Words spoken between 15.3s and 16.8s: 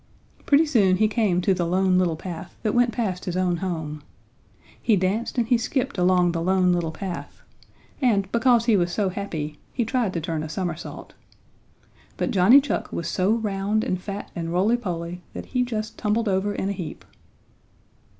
that he just tumbled over in a